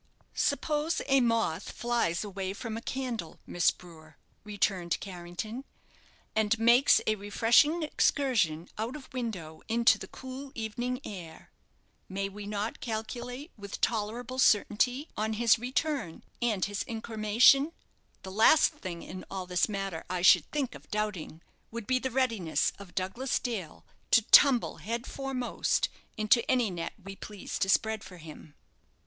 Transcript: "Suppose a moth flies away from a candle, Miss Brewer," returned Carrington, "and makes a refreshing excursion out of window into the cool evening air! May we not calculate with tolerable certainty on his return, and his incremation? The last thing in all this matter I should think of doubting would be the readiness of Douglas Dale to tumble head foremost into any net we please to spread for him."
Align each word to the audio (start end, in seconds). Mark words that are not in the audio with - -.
"Suppose 0.33 0.99
a 1.05 1.21
moth 1.21 1.69
flies 1.71 2.23
away 2.23 2.53
from 2.53 2.75
a 2.75 2.81
candle, 2.81 3.39
Miss 3.45 3.69
Brewer," 3.69 4.17
returned 4.43 4.99
Carrington, 4.99 5.63
"and 6.35 6.57
makes 6.57 7.01
a 7.05 7.13
refreshing 7.13 7.83
excursion 7.83 8.67
out 8.79 8.95
of 8.95 9.13
window 9.13 9.61
into 9.67 9.99
the 9.99 10.07
cool 10.07 10.51
evening 10.55 11.01
air! 11.05 11.51
May 12.09 12.29
we 12.29 12.47
not 12.47 12.79
calculate 12.79 13.51
with 13.57 13.79
tolerable 13.79 14.39
certainty 14.39 15.07
on 15.15 15.33
his 15.33 15.59
return, 15.59 16.23
and 16.41 16.65
his 16.65 16.81
incremation? 16.87 17.71
The 18.23 18.31
last 18.31 18.71
thing 18.73 19.03
in 19.03 19.23
all 19.29 19.45
this 19.45 19.69
matter 19.69 20.03
I 20.09 20.23
should 20.23 20.49
think 20.49 20.73
of 20.73 20.89
doubting 20.89 21.43
would 21.69 21.85
be 21.85 21.99
the 21.99 22.09
readiness 22.09 22.73
of 22.79 22.95
Douglas 22.95 23.37
Dale 23.37 23.85
to 24.09 24.23
tumble 24.31 24.77
head 24.77 25.05
foremost 25.05 25.89
into 26.17 26.43
any 26.49 26.71
net 26.71 26.93
we 27.03 27.15
please 27.15 27.59
to 27.59 27.69
spread 27.69 28.03
for 28.03 28.17
him." 28.17 28.55